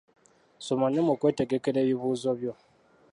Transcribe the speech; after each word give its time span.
Soma 0.65 0.85
nnyo 0.87 1.01
mu 1.07 1.13
kwetegekera 1.19 1.77
ebibuuzo 1.81 2.29
byo. 2.39 2.53